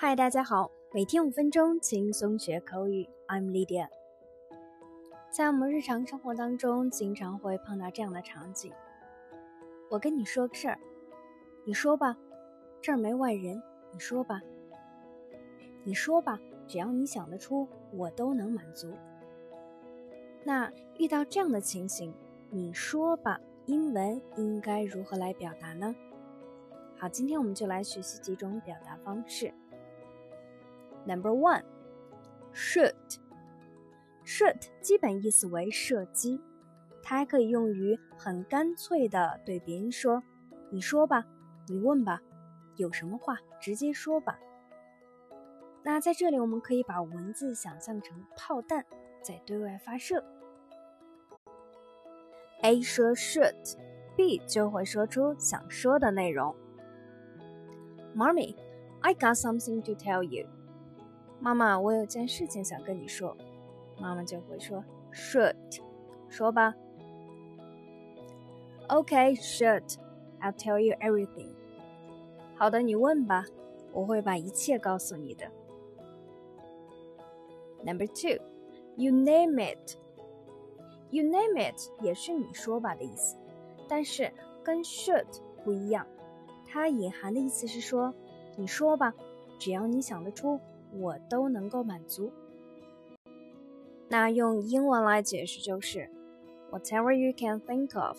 [0.00, 3.88] 嗨，大家好，每天五分钟轻松学口语，I'm Lydia。
[5.28, 8.72] 在我们日常生活当中，经常会碰到这样的场景：
[9.90, 10.78] 我跟你说个事儿，
[11.64, 12.16] 你说吧，
[12.80, 13.60] 这儿没外人，
[13.92, 14.40] 你说吧，
[15.82, 18.94] 你说吧，只要你想得出，我都能满足。
[20.44, 22.14] 那遇到这样的情形，
[22.50, 25.92] 你说吧，英文应该如何来表达呢？
[26.96, 29.52] 好，今天我们就来学习几种表达方式。
[31.06, 31.62] Number one,
[32.52, 32.94] shoot.
[34.24, 36.40] Shoot 基本意思为射击，
[37.02, 40.22] 它还可以用于很干脆的对别人说
[40.70, 41.24] ：“你说吧，
[41.66, 42.20] 你问吧，
[42.76, 44.38] 有什么话直接说吧。”
[45.82, 48.84] 那在这里，我们可以把文字想象成炮弹
[49.22, 50.22] 在对外发射。
[52.60, 56.54] A 说 shoot，B 就会说出想说的内容。
[58.14, 58.56] Mommy,
[59.00, 60.46] I got something to tell you.
[61.40, 63.36] 妈妈，我有件事情想跟你说。
[64.00, 65.54] 妈妈就会说：“Shoot，
[66.28, 66.74] 说吧。”
[68.88, 69.96] OK, shoot,
[70.40, 71.50] I'll tell you everything.
[72.56, 73.44] 好的，你问吧，
[73.92, 75.50] 我会把一切告诉你的。
[77.84, 78.42] Number two,
[78.96, 79.96] you name it.
[81.10, 83.36] You name it 也是你说吧的意思，
[83.88, 85.26] 但是跟 shoot
[85.64, 86.06] 不一样，
[86.66, 88.14] 它隐含的意思是说，
[88.56, 89.12] 你说吧，
[89.58, 90.60] 只要你想得出。
[90.93, 92.31] 我都能够满足。
[94.09, 96.09] 那用英文来解释就是，
[96.71, 98.17] Whatever you can think of,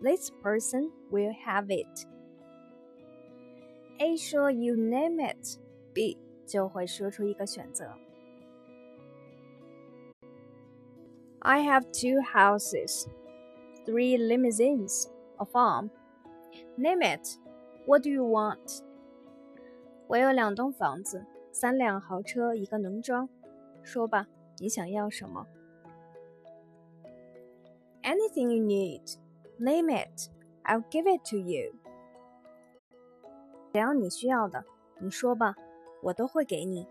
[0.00, 2.06] this person will have it.
[3.98, 5.58] A 说 You name it,
[5.92, 7.92] B 就会说出一个选择。
[11.40, 13.06] I have two houses,
[13.86, 15.90] three limousines, a farm.
[16.76, 17.38] Name it.
[17.86, 18.82] What do you want?
[20.06, 21.24] 我有两栋房子。
[21.52, 23.28] 三辆豪车，一个农庄。
[23.82, 24.26] 说吧，
[24.58, 25.46] 你想要什么？
[28.02, 29.16] Anything you need,
[29.58, 30.30] name it.
[30.64, 31.74] I'll give it to you.
[33.72, 34.64] 只要你需要的，
[34.98, 35.54] 你说吧，
[36.02, 36.86] 我都会给你。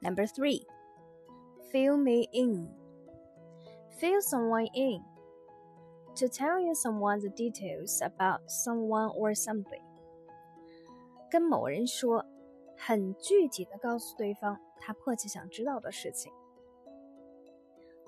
[0.00, 0.64] Number three,
[1.72, 2.68] fill me in.
[3.98, 5.02] Fill someone in.
[6.16, 9.82] To tell you someone the details about someone or something.
[11.33, 12.23] 跟某人说，
[12.77, 16.31] 很具体的告诉对方他迫切想知道的事情。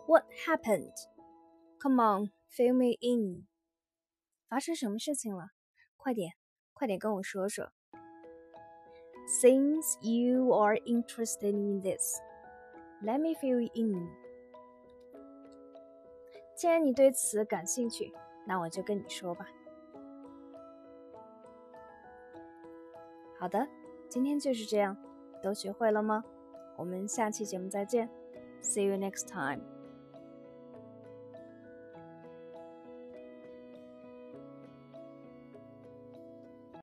[0.06, 0.94] What happened?
[1.81, 3.47] Come on, fill me in.
[4.47, 5.47] 发生什么事情了？
[5.97, 6.34] 快点，
[6.75, 7.72] 快点跟我说说。
[9.42, 12.19] Since you are interested in this,
[13.02, 14.07] let me fill you in.
[16.56, 18.13] 既然你对此感兴趣，
[18.46, 19.47] 那我就跟你说吧。
[23.38, 23.68] 好的，
[24.09, 24.96] 今天就是这样，
[25.44, 26.23] 都学会了吗？
[26.78, 28.09] 我们下期节目再见
[28.62, 29.75] ，See you next time。